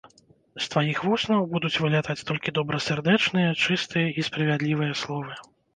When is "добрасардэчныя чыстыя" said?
2.59-4.07